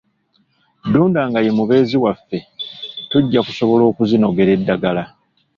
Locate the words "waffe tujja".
2.03-3.39